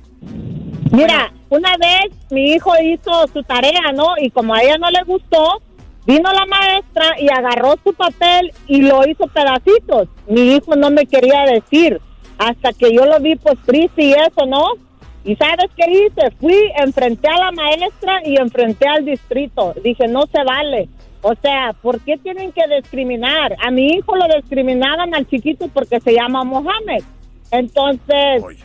Mira, 0.90 1.32
una 1.48 1.76
vez 1.78 2.14
mi 2.30 2.52
hijo 2.52 2.70
hizo 2.82 3.26
su 3.32 3.42
tarea, 3.42 3.92
¿no? 3.94 4.08
Y 4.20 4.30
como 4.30 4.54
a 4.54 4.62
ella 4.62 4.76
no 4.76 4.90
le 4.90 5.02
gustó, 5.04 5.62
vino 6.06 6.30
la 6.30 6.44
maestra 6.44 7.18
y 7.18 7.28
agarró 7.30 7.76
su 7.82 7.94
papel 7.94 8.52
y 8.66 8.82
lo 8.82 9.06
hizo 9.08 9.26
pedacitos. 9.28 10.08
Mi 10.26 10.56
hijo 10.56 10.76
no 10.76 10.90
me 10.90 11.06
quería 11.06 11.44
decir 11.44 12.00
hasta 12.36 12.72
que 12.74 12.94
yo 12.94 13.06
lo 13.06 13.18
vi 13.20 13.36
pues 13.36 13.56
triste 13.64 14.02
y 14.02 14.12
eso, 14.12 14.44
¿no? 14.46 14.91
Y 15.24 15.36
¿sabes 15.36 15.70
qué 15.76 15.84
hice? 15.90 16.30
Fui, 16.40 16.56
enfrenté 16.76 17.28
a 17.28 17.38
la 17.38 17.52
maestra 17.52 18.20
y 18.24 18.36
enfrenté 18.40 18.88
al 18.88 19.04
distrito. 19.04 19.72
Dije, 19.84 20.08
no 20.08 20.22
se 20.26 20.42
vale. 20.44 20.88
O 21.20 21.34
sea, 21.40 21.72
¿por 21.80 22.00
qué 22.00 22.16
tienen 22.18 22.50
que 22.52 22.62
discriminar? 22.76 23.54
A 23.64 23.70
mi 23.70 23.86
hijo 23.94 24.16
lo 24.16 24.26
discriminaban 24.34 25.14
al 25.14 25.28
chiquito 25.28 25.68
porque 25.72 26.00
se 26.00 26.12
llama 26.12 26.42
Mohamed. 26.42 27.04
Entonces... 27.52 28.42
Oye, 28.42 28.64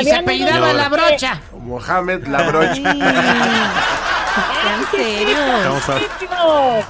y 0.00 0.04
se 0.04 0.14
apellidaba 0.14 0.74
la 0.74 0.84
que- 0.84 0.96
brocha. 0.96 1.40
Mohamed 1.58 2.26
la 2.26 2.42
brocha. 2.42 2.90
¿En 4.68 4.84
serio? 4.90 5.38
Vamos 5.64 5.88
a- 5.88 5.98
Mohamed 6.20 6.84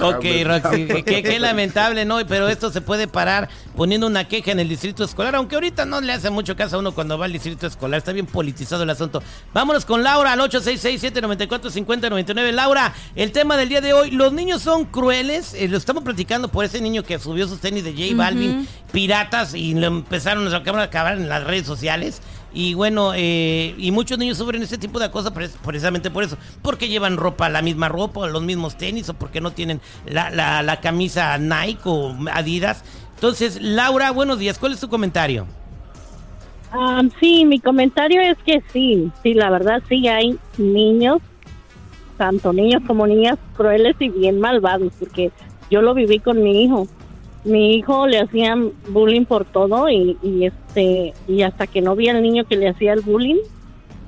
Ok, 0.00 0.24
Roxy, 0.44 0.86
qué, 1.04 1.22
qué 1.22 1.38
lamentable, 1.38 2.04
¿no? 2.04 2.18
Pero 2.26 2.48
esto 2.48 2.72
se 2.72 2.80
puede 2.80 3.08
parar 3.08 3.48
poniendo 3.76 4.06
una 4.06 4.28
queja 4.28 4.52
en 4.52 4.60
el 4.60 4.68
distrito 4.68 5.04
escolar, 5.04 5.34
aunque 5.36 5.54
ahorita 5.54 5.86
no 5.86 6.00
le 6.00 6.12
hace 6.12 6.30
mucho 6.30 6.56
caso 6.56 6.76
a 6.76 6.78
uno 6.78 6.92
cuando 6.92 7.18
va 7.18 7.26
al 7.26 7.32
distrito 7.32 7.66
escolar, 7.66 7.98
está 7.98 8.12
bien 8.12 8.26
politizado 8.26 8.82
el 8.82 8.90
asunto. 8.90 9.22
Vámonos 9.52 9.84
con 9.84 10.02
Laura 10.02 10.32
al 10.32 10.40
866-794-5099. 10.40 12.52
Laura, 12.52 12.94
el 13.14 13.32
tema 13.32 13.56
del 13.56 13.68
día 13.68 13.80
de 13.80 13.92
hoy, 13.92 14.10
los 14.10 14.32
niños 14.32 14.62
son 14.62 14.84
crueles, 14.84 15.54
eh, 15.54 15.68
lo 15.68 15.76
estamos 15.76 16.04
platicando 16.04 16.48
por 16.48 16.64
ese 16.64 16.80
niño 16.80 17.02
que 17.02 17.18
subió 17.18 17.48
sus 17.48 17.60
tenis 17.60 17.84
de 17.84 17.92
J 17.92 18.16
Balvin, 18.16 18.66
piratas, 18.92 19.54
y 19.54 19.74
lo 19.74 19.86
empezaron 19.86 20.52
a 20.52 20.82
acabar 20.82 21.16
en 21.16 21.28
las 21.28 21.44
redes 21.44 21.66
sociales. 21.66 22.20
Y 22.54 22.74
bueno, 22.74 23.12
eh, 23.14 23.74
y 23.78 23.90
muchos 23.92 24.18
niños 24.18 24.36
sufren 24.38 24.62
ese 24.62 24.76
tipo 24.78 24.98
de 24.98 25.10
cosas 25.10 25.32
precisamente 25.64 26.10
por 26.10 26.22
eso. 26.22 26.36
Porque 26.60 26.88
llevan 26.88 27.16
ropa, 27.16 27.48
la 27.48 27.62
misma 27.62 27.88
ropa, 27.88 28.20
o 28.20 28.26
los 28.28 28.42
mismos 28.42 28.76
tenis, 28.76 29.08
o 29.08 29.14
porque 29.14 29.40
no 29.40 29.52
tienen 29.52 29.80
la, 30.06 30.30
la- 30.30 30.62
la 30.62 30.80
camisa 30.80 31.38
Nike 31.38 31.80
o 31.84 32.14
Adidas. 32.32 32.84
Entonces, 33.14 33.60
Laura, 33.62 34.10
buenos 34.10 34.38
días. 34.38 34.58
¿Cuál 34.58 34.72
es 34.72 34.80
tu 34.80 34.88
comentario? 34.88 35.46
Ah, 36.72 37.02
sí, 37.20 37.44
mi 37.44 37.60
comentario 37.60 38.20
es 38.22 38.36
que 38.44 38.62
sí, 38.72 39.10
sí, 39.22 39.34
la 39.34 39.50
verdad 39.50 39.82
sí 39.88 40.08
hay 40.08 40.38
niños, 40.56 41.18
tanto 42.16 42.52
niños 42.52 42.82
como 42.86 43.06
niñas 43.06 43.38
crueles 43.56 43.94
y 43.98 44.08
bien 44.08 44.40
malvados, 44.40 44.92
porque 44.98 45.30
yo 45.70 45.82
lo 45.82 45.92
viví 45.94 46.18
con 46.18 46.42
mi 46.42 46.64
hijo. 46.64 46.88
Mi 47.44 47.74
hijo 47.74 48.06
le 48.06 48.20
hacían 48.20 48.70
bullying 48.88 49.24
por 49.24 49.44
todo 49.44 49.88
y, 49.90 50.16
y 50.22 50.46
este 50.46 51.12
y 51.26 51.42
hasta 51.42 51.66
que 51.66 51.80
no 51.80 51.96
vi 51.96 52.08
al 52.08 52.22
niño 52.22 52.44
que 52.44 52.56
le 52.56 52.68
hacía 52.68 52.92
el 52.92 53.00
bullying, 53.00 53.38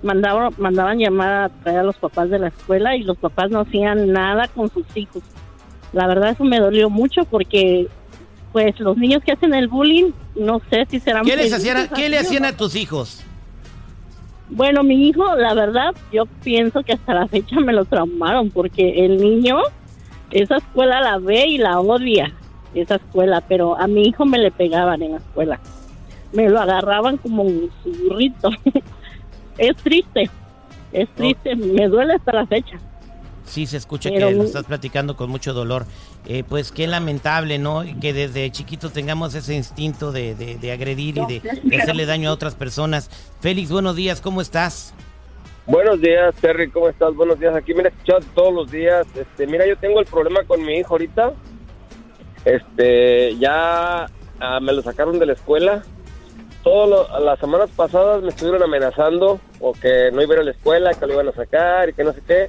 mandaban 0.02 0.52
mandaban 0.58 0.98
llamar 0.98 1.32
a 1.32 1.48
traer 1.48 1.78
a 1.80 1.82
los 1.82 1.96
papás 1.96 2.30
de 2.30 2.38
la 2.38 2.48
escuela 2.48 2.94
y 2.96 3.02
los 3.02 3.16
papás 3.18 3.50
no 3.50 3.60
hacían 3.60 4.12
nada 4.12 4.46
con 4.48 4.70
sus 4.70 4.84
hijos. 4.96 5.22
La 5.92 6.06
verdad 6.06 6.30
eso 6.30 6.44
me 6.44 6.60
dolió 6.60 6.90
mucho 6.90 7.24
porque 7.24 7.88
pues 8.52 8.78
los 8.78 8.96
niños 8.96 9.20
que 9.24 9.32
hacen 9.32 9.52
el 9.52 9.66
bullying, 9.66 10.12
no 10.36 10.60
sé 10.70 10.86
si 10.88 11.00
serán 11.00 11.24
¿Qué, 11.24 11.34
les 11.36 11.52
hacían, 11.52 11.76
a- 11.76 11.88
¿qué 11.88 12.08
le 12.08 12.18
hacían 12.18 12.44
a 12.44 12.56
tus 12.56 12.76
hijos? 12.76 13.24
Bueno, 14.48 14.84
mi 14.84 15.08
hijo, 15.08 15.34
la 15.36 15.54
verdad, 15.54 15.92
yo 16.12 16.26
pienso 16.44 16.82
que 16.84 16.92
hasta 16.92 17.14
la 17.14 17.26
fecha 17.26 17.58
me 17.58 17.72
lo 17.72 17.84
traumaron 17.84 18.50
porque 18.50 19.04
el 19.06 19.16
niño, 19.16 19.58
esa 20.30 20.58
escuela 20.58 21.00
la 21.00 21.18
ve 21.18 21.46
y 21.48 21.58
la 21.58 21.80
odia, 21.80 22.32
esa 22.75 22.97
escuela, 22.97 23.43
pero 23.49 23.76
a 23.78 23.87
mi 23.87 24.02
hijo 24.02 24.25
me 24.25 24.38
le 24.38 24.50
pegaban 24.50 25.02
en 25.02 25.12
la 25.12 25.19
escuela. 25.19 25.61
Me 26.33 26.49
lo 26.49 26.61
agarraban 26.61 27.16
como 27.19 27.43
un 27.45 27.71
burrito. 28.09 28.50
es 29.59 29.76
triste, 29.76 30.31
es 30.93 31.09
triste, 31.14 31.54
me 31.57 31.88
duele 31.88 32.14
hasta 32.14 32.33
la 32.33 32.47
fecha. 32.47 32.78
Sí, 33.45 33.66
se 33.66 33.76
escucha 33.76 34.09
Pero 34.11 34.28
que 34.28 34.35
lo 34.37 34.45
estás 34.45 34.64
platicando 34.64 35.16
con 35.16 35.28
mucho 35.28 35.52
dolor. 35.52 35.85
Eh, 36.26 36.45
pues 36.49 36.73
qué 36.73 36.87
lamentable, 36.87 37.59
¿no? 37.59 37.83
Que 38.00 38.14
desde 38.14 38.50
chiquitos 38.50 38.93
tengamos 38.95 39.35
ese 39.35 39.54
instinto 39.54 40.12
de, 40.12 40.35
de- 40.35 40.57
de 40.57 40.73
agredir 40.73 41.19
y 41.19 41.26
de, 41.26 41.61
de 41.62 41.76
hacerle 41.76 42.07
daño 42.07 42.31
a 42.31 42.33
otras 42.33 42.54
personas. 42.54 43.11
Félix, 43.40 43.71
buenos 43.71 43.97
días, 43.97 44.23
¿cómo 44.23 44.40
estás? 44.40 44.95
Buenos 45.66 46.00
días, 46.00 46.35
Terry, 46.40 46.71
¿cómo 46.71 46.88
estás? 46.88 47.14
Buenos 47.14 47.38
días. 47.38 47.54
Aquí, 47.54 47.75
mira, 47.75 47.90
escuchado 47.90 48.21
todos 48.35 48.52
los 48.54 48.71
días. 48.71 49.07
Este, 49.14 49.47
mira, 49.47 49.66
yo 49.66 49.76
tengo 49.76 50.00
el 50.00 50.07
problema 50.07 50.40
con 50.47 50.64
mi 50.64 50.75
hijo 50.78 50.95
ahorita. 50.95 51.33
Este, 52.44 53.36
ya 53.36 54.06
ah, 54.40 54.60
me 54.60 54.72
lo 54.72 54.82
sacaron 54.82 55.18
de 55.18 55.26
la 55.26 55.32
escuela. 55.32 55.82
Todas 56.62 57.22
las 57.22 57.38
semanas 57.38 57.70
pasadas 57.76 58.22
me 58.22 58.28
estuvieron 58.28 58.62
amenazando 58.62 59.38
o 59.60 59.72
que 59.72 60.10
no 60.12 60.22
iba 60.22 60.34
a 60.34 60.36
ir 60.36 60.40
a 60.40 60.44
la 60.44 60.50
escuela, 60.52 60.94
que 60.94 61.06
lo 61.06 61.14
iban 61.14 61.28
a 61.28 61.32
sacar 61.32 61.88
y 61.88 61.92
que 61.92 62.04
no 62.04 62.12
sé 62.12 62.22
qué. 62.26 62.48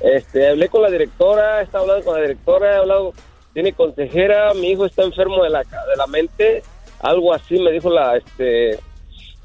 Este, 0.00 0.48
hablé 0.48 0.68
con 0.68 0.82
la 0.82 0.90
directora, 0.90 1.60
he 1.60 1.64
estado 1.64 1.84
hablando 1.84 2.04
con 2.04 2.14
la 2.14 2.22
directora, 2.22 2.72
he 2.72 2.78
hablado, 2.78 3.12
tiene 3.52 3.72
consejera, 3.72 4.52
mi 4.54 4.70
hijo 4.70 4.86
está 4.86 5.02
enfermo 5.02 5.44
de 5.44 5.50
la, 5.50 5.60
de 5.60 5.96
la 5.96 6.06
mente, 6.08 6.62
algo 7.00 7.32
así 7.32 7.60
me 7.60 7.70
dijo 7.70 7.88
la, 7.88 8.16
este, 8.16 8.80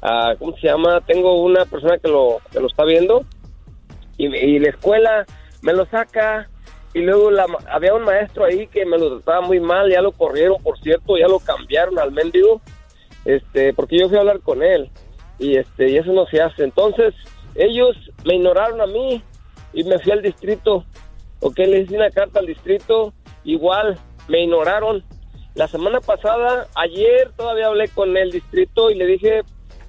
ah, 0.02 0.34
¿cómo 0.36 0.56
se 0.56 0.66
llama? 0.66 1.00
Tengo 1.06 1.42
una 1.42 1.64
persona 1.64 1.98
que 1.98 2.08
lo, 2.08 2.40
que 2.50 2.58
lo 2.58 2.66
está 2.66 2.84
viendo 2.84 3.24
y, 4.16 4.26
y 4.26 4.58
la 4.58 4.70
escuela 4.70 5.26
me 5.62 5.72
lo 5.74 5.86
saca 5.86 6.48
y 6.94 7.00
luego 7.00 7.30
había 7.70 7.94
un 7.94 8.04
maestro 8.04 8.44
ahí 8.44 8.66
que 8.66 8.86
me 8.86 8.98
lo 8.98 9.18
trataba 9.18 9.46
muy 9.46 9.60
mal, 9.60 9.90
ya 9.90 10.00
lo 10.00 10.12
corrieron, 10.12 10.62
por 10.62 10.78
cierto, 10.78 11.16
ya 11.18 11.28
lo 11.28 11.38
cambiaron 11.38 11.98
al 11.98 12.12
mendigo, 12.12 12.60
este, 13.24 13.74
porque 13.74 13.98
yo 13.98 14.08
fui 14.08 14.16
a 14.16 14.20
hablar 14.20 14.40
con 14.40 14.62
él 14.62 14.90
y 15.38 15.56
este, 15.56 15.90
y 15.90 15.96
eso 15.98 16.12
no 16.12 16.26
se 16.26 16.40
hace. 16.40 16.64
Entonces, 16.64 17.14
ellos 17.54 17.96
me 18.24 18.36
ignoraron 18.36 18.80
a 18.80 18.86
mí 18.86 19.22
y 19.72 19.84
me 19.84 19.98
fui 19.98 20.12
al 20.12 20.22
distrito, 20.22 20.84
ok, 21.40 21.58
le 21.58 21.80
hice 21.80 21.96
una 21.96 22.10
carta 22.10 22.40
al 22.40 22.46
distrito, 22.46 23.12
igual, 23.44 23.98
me 24.28 24.42
ignoraron. 24.42 25.04
La 25.54 25.68
semana 25.68 26.00
pasada, 26.00 26.68
ayer 26.74 27.32
todavía 27.36 27.66
hablé 27.66 27.88
con 27.88 28.16
el 28.16 28.30
distrito 28.30 28.90
y 28.90 28.94
le 28.94 29.06
dije, 29.06 29.42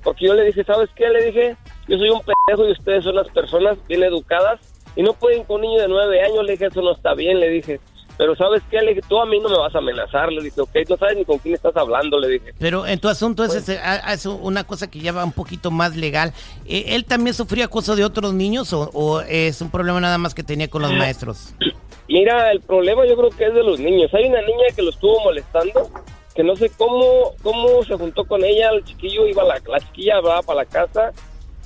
porque 0.03 0.25
yo 0.25 0.33
le 0.33 0.45
dije, 0.45 0.63
¿sabes 0.63 0.89
qué? 0.95 1.09
Le 1.09 1.25
dije, 1.25 1.57
yo 1.87 1.97
soy 1.97 2.09
un 2.09 2.21
pendejo 2.21 2.67
y 2.67 2.71
ustedes 2.71 3.03
son 3.03 3.15
las 3.15 3.29
personas 3.29 3.77
bien 3.87 4.03
educadas 4.03 4.59
y 4.95 5.03
no 5.03 5.13
pueden 5.13 5.43
con 5.43 5.57
un 5.57 5.61
niño 5.61 5.81
de 5.81 5.87
nueve 5.87 6.21
años. 6.21 6.43
Le 6.45 6.53
dije, 6.53 6.65
eso 6.67 6.81
no 6.81 6.91
está 6.93 7.13
bien, 7.13 7.39
le 7.39 7.49
dije. 7.49 7.79
Pero 8.17 8.35
¿sabes 8.35 8.61
qué? 8.69 8.81
Le 8.81 8.89
dije, 8.95 9.01
tú 9.07 9.17
a 9.21 9.25
mí 9.25 9.39
no 9.39 9.47
me 9.47 9.57
vas 9.57 9.73
a 9.73 9.77
amenazar. 9.77 10.29
Le 10.31 10.41
dije, 10.43 10.59
ok, 10.59 10.71
no 10.89 10.97
sabes 10.97 11.15
ni 11.17 11.23
con 11.23 11.37
quién 11.37 11.55
estás 11.55 11.75
hablando, 11.77 12.19
le 12.19 12.27
dije. 12.27 12.53
Pero 12.59 12.85
en 12.85 12.99
tu 12.99 13.07
asunto 13.07 13.45
es, 13.45 13.55
ese- 13.55 13.79
a- 13.79 14.11
es 14.13 14.25
una 14.25 14.65
cosa 14.65 14.89
que 14.91 14.99
ya 14.99 15.13
va 15.13 15.23
un 15.23 15.31
poquito 15.31 15.71
más 15.71 15.95
legal. 15.95 16.33
Eh, 16.65 16.83
¿Él 16.89 17.05
también 17.05 17.33
sufría 17.33 17.65
acoso 17.65 17.95
de 17.95 18.03
otros 18.03 18.33
niños 18.33 18.73
o, 18.73 18.89
o 18.93 19.21
es 19.21 19.61
un 19.61 19.71
problema 19.71 20.01
nada 20.01 20.17
más 20.17 20.33
que 20.35 20.43
tenía 20.43 20.67
con 20.69 20.81
los 20.81 20.91
maestros? 20.91 21.53
Mira, 22.09 22.51
el 22.51 22.59
problema 22.59 23.05
yo 23.05 23.15
creo 23.15 23.29
que 23.29 23.45
es 23.45 23.53
de 23.53 23.63
los 23.63 23.79
niños. 23.79 24.13
Hay 24.13 24.25
una 24.25 24.41
niña 24.41 24.65
que 24.75 24.81
lo 24.81 24.89
estuvo 24.89 25.19
molestando, 25.23 25.89
que 26.35 26.43
no 26.43 26.55
sé 26.57 26.71
cómo 26.77 27.33
cómo 27.41 27.83
se 27.85 27.95
juntó 27.95 28.25
con 28.25 28.43
ella. 28.43 28.71
El 28.71 28.83
chiquillo 28.83 29.27
iba 29.27 29.43
a 29.43 29.45
la, 29.45 29.61
la 29.65 29.79
chiquilla 29.79 30.17
hablaba 30.17 30.41
para 30.41 30.63
la 30.63 30.65
casa 30.65 31.11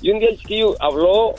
y 0.02 0.10
un 0.10 0.20
día 0.20 0.28
el 0.28 0.38
chiquillo 0.38 0.76
habló 0.80 1.34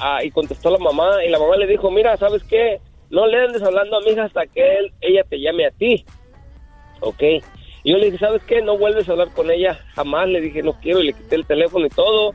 ah, 0.00 0.22
y 0.22 0.30
contestó 0.30 0.70
la 0.70 0.78
mamá 0.78 1.24
y 1.24 1.30
la 1.30 1.38
mamá 1.38 1.56
le 1.56 1.66
dijo, 1.66 1.90
mira, 1.90 2.16
¿sabes 2.16 2.42
qué? 2.44 2.80
No 3.10 3.26
le 3.26 3.38
andes 3.44 3.62
hablando 3.62 3.96
a 3.96 4.00
mi 4.00 4.10
hija 4.10 4.24
hasta 4.24 4.46
que 4.46 4.78
él, 4.78 4.92
ella 5.00 5.24
te 5.28 5.40
llame 5.40 5.66
a 5.66 5.70
ti. 5.70 6.04
Ok. 7.00 7.22
Y 7.84 7.92
yo 7.92 7.98
le 7.98 8.06
dije, 8.06 8.18
¿sabes 8.18 8.42
qué? 8.44 8.60
No 8.60 8.76
vuelves 8.76 9.08
a 9.08 9.12
hablar 9.12 9.28
con 9.32 9.50
ella. 9.50 9.78
Jamás 9.94 10.28
le 10.28 10.40
dije, 10.40 10.62
no 10.62 10.74
quiero 10.80 11.00
y 11.00 11.06
le 11.06 11.12
quité 11.14 11.36
el 11.36 11.46
teléfono 11.46 11.86
y 11.86 11.90
todo. 11.90 12.34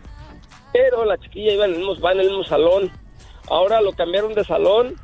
Pero 0.72 1.06
la 1.06 1.18
chiquilla 1.18 1.54
iba 1.54 1.66
en 1.66 1.74
el 1.74 1.78
mismo, 1.78 2.00
va 2.00 2.14
en 2.14 2.22
el 2.22 2.28
mismo 2.28 2.44
salón. 2.44 2.92
Ahora 3.50 3.82
lo 3.82 3.92
cambiaron 3.92 4.34
de 4.34 4.44
salón 4.44 4.96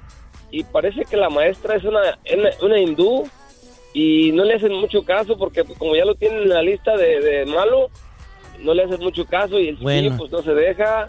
y 0.50 0.64
parece 0.64 1.06
que 1.06 1.18
la 1.18 1.30
maestra 1.30 1.76
es 1.76 1.84
una, 1.84 2.18
una, 2.36 2.50
una 2.64 2.80
hindú 2.80 3.30
y 3.94 4.32
no 4.32 4.44
le 4.46 4.56
hacen 4.56 4.74
mucho 4.74 5.04
caso 5.04 5.38
porque 5.38 5.64
pues, 5.64 5.78
como 5.78 5.96
ya 5.96 6.06
lo 6.06 6.16
tienen 6.16 6.44
en 6.44 6.50
la 6.50 6.62
lista 6.64 6.96
de, 6.96 7.20
de 7.20 7.46
malo, 7.46 7.90
no 8.60 8.74
le 8.74 8.84
hacen 8.84 9.02
mucho 9.02 9.26
caso 9.26 9.60
y 9.60 9.68
el 9.68 9.76
chiquillo 9.78 9.84
Bueno. 9.84 10.18
pues 10.18 10.32
no 10.32 10.42
se 10.42 10.54
deja. 10.54 11.08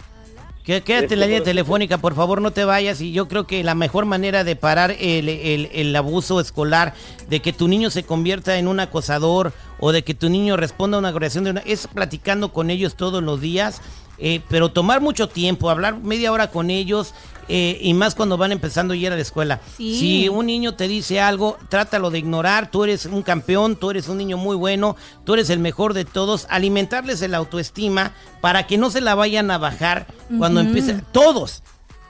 Quédate 0.84 1.14
en 1.14 1.20
la 1.20 1.26
línea 1.26 1.38
telefónica, 1.44 1.98
por 1.98 2.14
favor, 2.14 2.40
no 2.40 2.50
te 2.52 2.64
vayas. 2.64 3.00
Y 3.00 3.12
yo 3.12 3.28
creo 3.28 3.46
que 3.46 3.64
la 3.64 3.74
mejor 3.74 4.04
manera 4.06 4.44
de 4.44 4.56
parar 4.56 4.92
el, 4.98 5.28
el- 5.28 5.68
el 5.72 5.96
abuso 5.96 6.40
escolar, 6.40 6.94
de 7.28 7.40
que 7.40 7.52
tu 7.52 7.66
niño 7.68 7.90
se 7.90 8.04
convierta 8.04 8.56
en 8.58 8.68
un 8.68 8.78
acosador 8.80 9.52
o 9.80 9.92
de 9.92 10.04
que 10.04 10.14
tu 10.14 10.28
niño 10.30 10.56
responda 10.56 10.96
a 10.96 11.00
una 11.00 11.08
agresión, 11.08 11.44
de 11.44 11.50
una, 11.50 11.60
es 11.60 11.86
platicando 11.86 12.52
con 12.52 12.70
ellos 12.70 12.94
todos 12.94 13.22
los 13.22 13.40
días. 13.40 13.80
eh, 14.22 14.42
pero 14.50 14.68
tomar 14.70 15.00
mucho 15.00 15.28
tiempo, 15.30 15.70
hablar 15.70 15.98
media 15.98 16.30
hora 16.30 16.50
con 16.50 16.68
ellos 16.68 17.14
eh, 17.52 17.78
y 17.82 17.94
más 17.94 18.14
cuando 18.14 18.36
van 18.36 18.52
empezando 18.52 18.94
a 18.94 18.96
ir 18.96 19.10
a 19.10 19.16
la 19.16 19.22
escuela. 19.22 19.60
Sí. 19.76 19.98
Si 19.98 20.28
un 20.28 20.46
niño 20.46 20.76
te 20.76 20.86
dice 20.86 21.20
algo, 21.20 21.58
trátalo 21.68 22.10
de 22.10 22.20
ignorar. 22.20 22.70
Tú 22.70 22.84
eres 22.84 23.06
un 23.06 23.22
campeón, 23.22 23.74
tú 23.74 23.90
eres 23.90 24.06
un 24.06 24.18
niño 24.18 24.36
muy 24.36 24.54
bueno, 24.54 24.94
tú 25.24 25.34
eres 25.34 25.50
el 25.50 25.58
mejor 25.58 25.92
de 25.92 26.04
todos. 26.04 26.46
Alimentarles 26.48 27.22
el 27.22 27.34
autoestima 27.34 28.12
para 28.40 28.68
que 28.68 28.78
no 28.78 28.88
se 28.90 29.00
la 29.00 29.16
vayan 29.16 29.50
a 29.50 29.58
bajar 29.58 30.06
cuando 30.38 30.60
empiecen. 30.60 31.04
Todos, 31.10 31.64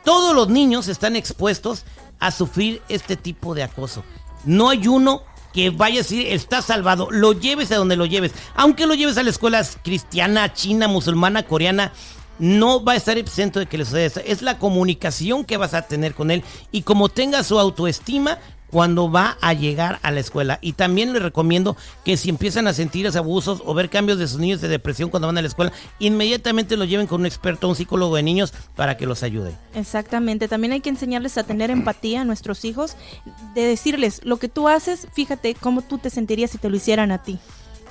todos 0.05 0.35
los 0.35 0.51
niños 0.51 0.89
están 0.89 1.17
expuestos 1.17 1.87
a 2.19 2.33
sufrir 2.33 2.83
este 2.91 3.17
tipo 3.17 3.55
de 3.55 3.63
acoso. 3.63 4.05
No 4.45 4.69
hay 4.69 4.89
uno 4.89 5.23
que 5.55 5.71
vaya 5.71 5.97
a 5.97 6.03
decir, 6.03 6.27
está 6.27 6.61
salvado, 6.61 7.09
lo 7.11 7.33
lleves 7.33 7.73
a 7.73 7.77
donde 7.77 7.97
lo 7.97 8.05
lleves. 8.05 8.33
Aunque 8.55 8.87
lo 8.87 8.93
lleves 8.93 9.17
a 9.17 9.23
la 9.23 9.31
escuela 9.31 9.67
cristiana, 9.83 10.53
china, 10.53 10.87
musulmana, 10.87 11.45
coreana, 11.45 11.93
no 12.41 12.83
va 12.83 12.93
a 12.93 12.97
estar 12.97 13.19
exento 13.19 13.61
de 13.61 13.67
que 13.67 13.79
le 13.79 13.85
suceda 13.85 14.05
esto. 14.05 14.21
Es 14.25 14.43
la 14.43 14.59
comunicación 14.59 15.45
que 15.45 15.57
vas 15.57 15.75
a 15.75 15.83
tener 15.83 16.15
con 16.15 16.31
él 16.31 16.43
y 16.73 16.83
como 16.83 17.09
tenga 17.09 17.45
su 17.45 17.61
autoestima 17.61 18.39
cuando 18.71 19.11
va 19.11 19.37
a 19.41 19.53
llegar 19.53 19.99
a 20.03 20.11
la 20.11 20.21
escuela. 20.21 20.59
Y 20.63 20.73
también 20.75 21.13
les 21.13 21.23
recomiendo 21.23 21.77
que 22.05 22.17
si 22.17 22.31
empiezan 22.31 22.67
a 22.69 22.73
sentir 22.73 23.05
esos 23.05 23.17
abusos 23.17 23.63
o 23.65 23.75
ver 23.75 23.91
cambios 23.91 24.19
de 24.19 24.29
sus 24.29 24.39
niños 24.39 24.61
de 24.61 24.69
depresión 24.69 25.11
cuando 25.11 25.27
van 25.27 25.39
a 25.39 25.43
la 25.43 25.49
escuela, 25.49 25.73
inmediatamente 25.99 26.77
lo 26.77 26.85
lleven 26.85 27.07
con 27.07 27.21
un 27.21 27.27
experto, 27.27 27.69
un 27.69 27.77
psicólogo 27.77 28.17
de 28.17 28.23
niños, 28.23 28.53
para 28.77 28.97
que 28.97 29.07
los 29.07 29.23
ayude. 29.23 29.57
Exactamente, 29.75 30.49
también 30.49 30.73
hay 30.73 30.81
que 30.81 30.91
enseñarles 30.91 31.37
a 31.37 31.43
tener 31.43 31.71
empatía 31.71 32.21
a 32.21 32.25
nuestros 32.25 32.65
hijos, 32.65 32.97
de 33.55 33.63
decirles 33.63 34.21
lo 34.25 34.39
que 34.39 34.49
tú 34.49 34.69
haces, 34.69 35.09
fíjate 35.13 35.55
cómo 35.55 35.83
tú 35.83 35.99
te 35.99 36.09
sentirías 36.09 36.53
si 36.53 36.59
te 36.59 36.71
lo 36.71 36.77
hicieran 36.77 37.11
a 37.11 37.23
ti. 37.23 37.39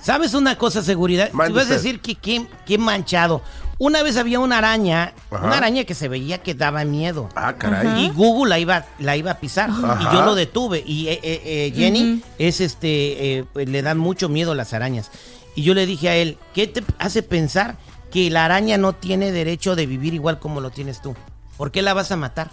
¿Sabes 0.02 0.34
una 0.34 0.58
cosa, 0.58 0.82
seguridad? 0.82 1.30
Tú 1.32 1.54
vas 1.54 1.70
a 1.70 1.74
decir 1.74 2.00
que 2.00 2.16
qué 2.16 2.78
manchado. 2.78 3.42
Una 3.80 4.04
vez 4.04 4.18
había 4.18 4.42
una 4.42 4.58
araña, 4.58 5.14
Ajá. 5.32 5.46
una 5.48 5.58
araña 5.58 5.86
que 5.86 5.96
se 5.96 6.10
veía 6.10 6.40
que 6.44 6.54
daba 6.54 6.84
miedo. 6.84 7.30
Ah, 7.34 7.56
caray. 7.58 8.06
Y 8.06 8.10
Google 8.10 8.50
la 8.50 8.60
iba, 8.60 8.86
la 9.00 9.16
iba 9.16 9.32
a 9.32 9.40
pisar. 9.40 9.70
Ajá. 9.70 10.00
Y 10.02 10.14
yo 10.14 10.26
lo 10.26 10.36
detuve. 10.36 10.84
Y 10.86 11.08
eh, 11.08 11.20
eh, 11.24 11.42
eh, 11.46 11.74
Jenny 11.74 12.22
es 12.38 12.60
este, 12.60 13.38
eh, 13.40 13.46
pues, 13.54 13.70
le 13.70 13.82
dan 13.82 13.98
mucho 13.98 14.28
miedo 14.28 14.54
las 14.54 14.74
arañas. 14.74 15.10
Y 15.56 15.64
yo 15.64 15.74
le 15.74 15.86
dije 15.86 16.10
a 16.10 16.16
él, 16.18 16.38
¿qué 16.54 16.68
te 16.68 16.84
hace 17.00 17.24
pensar 17.24 17.78
que 18.12 18.30
la 18.30 18.44
araña 18.44 18.78
no 18.78 18.94
tiene 18.94 19.32
derecho 19.32 19.78
de 19.78 19.86
vivir 19.86 20.14
igual 20.14 20.40
como 20.40 20.60
lo 20.60 20.72
tienes 20.72 21.02
tú? 21.02 21.16
¿Por 21.56 21.72
qué 21.72 21.82
la 21.82 21.94
vas 21.94 22.12
a 22.12 22.18
matar? 22.18 22.52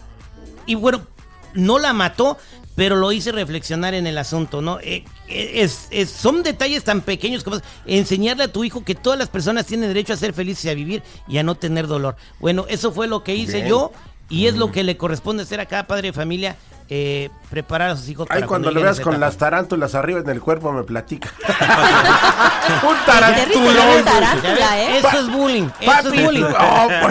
Y 0.64 0.76
bueno, 0.76 1.02
no 1.54 1.80
la 1.80 1.92
mató, 1.92 2.38
pero 2.76 2.94
lo 2.96 3.10
hice 3.10 3.32
reflexionar 3.32 3.94
en 3.94 4.06
el 4.06 4.18
asunto, 4.18 4.62
¿no? 4.62 4.78
Eh, 4.80 5.02
eh, 5.28 5.50
es, 5.56 5.88
es- 5.90 6.10
son 6.10 6.42
detalles 6.44 6.84
tan 6.84 7.00
pequeños 7.00 7.42
como 7.42 7.58
enseñarle 7.86 8.44
a 8.44 8.52
tu 8.52 8.62
hijo 8.62 8.84
que 8.84 8.94
todas 8.94 9.18
las 9.18 9.28
personas 9.28 9.66
tienen 9.66 9.88
derecho 9.88 10.12
a 10.12 10.16
ser 10.16 10.32
felices 10.34 10.64
y 10.66 10.68
a 10.68 10.74
vivir 10.74 11.02
y 11.26 11.38
a 11.38 11.42
no 11.42 11.54
tener 11.56 11.86
dolor. 11.88 12.16
Bueno, 12.38 12.66
eso 12.68 12.92
fue 12.92 13.08
lo 13.08 13.24
que 13.24 13.34
hice 13.34 13.56
Bien. 13.56 13.68
yo 13.68 13.92
y 14.28 14.46
es 14.46 14.54
lo 14.56 14.70
que 14.72 14.84
le 14.84 14.96
corresponde 14.96 15.42
hacer 15.44 15.58
a 15.60 15.66
cada 15.66 15.86
padre 15.86 16.08
de 16.08 16.12
familia, 16.12 16.56
eh, 16.88 17.30
preparar 17.50 17.90
a 17.90 17.96
sus 17.96 18.08
hijos 18.08 18.26
Ay, 18.30 18.36
para 18.36 18.46
cuando 18.46 18.70
lo 18.70 18.80
veas 18.80 19.00
con 19.00 19.14
etapa. 19.14 19.26
las 19.26 19.36
tarántulas 19.36 19.94
arriba 19.94 20.20
en 20.20 20.28
el 20.28 20.40
cuerpo 20.40 20.72
me 20.72 20.82
platica. 20.84 21.32
un 22.88 22.96
tarantulón. 23.06 24.04
tarántula, 24.04 24.80
¿eh? 24.82 24.98
Eso 24.98 25.20
es 25.20 25.30
bullying, 25.32 25.68
eso 25.80 25.90
Papi, 25.90 26.18
es 26.18 26.24
bullying. 26.24 26.44
oh, 26.44 26.88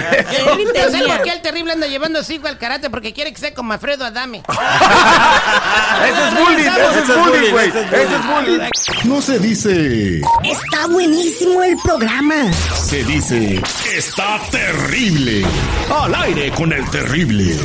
Yo 0.75 0.83
sé 0.85 0.91
tenía. 0.91 1.15
por 1.15 1.23
qué 1.23 1.31
el 1.31 1.41
terrible 1.41 1.73
anda 1.73 1.87
llevando 1.87 2.19
a 2.19 2.23
su 2.23 2.33
hijo 2.33 2.47
al 2.47 2.57
karate 2.57 2.89
porque 2.89 3.13
quiere 3.13 3.33
que 3.33 3.39
sea 3.39 3.53
como 3.53 3.73
Alfredo 3.73 4.05
Adame. 4.05 4.43
Ese 6.03 6.27
es 6.27 6.33
bullying, 6.39 6.69
ese 6.69 6.99
es 6.99 7.07
bullying, 7.19 7.51
güey. 7.51 7.67
Ese 7.69 8.15
es 8.15 8.27
bullying. 8.27 8.59
No 9.05 9.21
se 9.21 9.39
dice. 9.39 10.21
Está 10.43 10.87
buenísimo 10.87 11.63
el 11.63 11.77
programa. 11.83 12.35
Se 12.75 13.03
dice. 13.03 13.61
Está 13.95 14.39
terrible. 14.51 15.45
Al 15.93 16.15
aire 16.15 16.51
con 16.51 16.71
el 16.73 16.89
terrible. 16.89 17.55